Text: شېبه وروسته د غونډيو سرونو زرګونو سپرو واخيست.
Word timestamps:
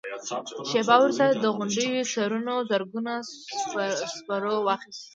شېبه 0.69 0.95
وروسته 0.99 1.25
د 1.43 1.45
غونډيو 1.57 2.09
سرونو 2.13 2.53
زرګونو 2.69 3.15
سپرو 4.13 4.55
واخيست. 4.65 5.05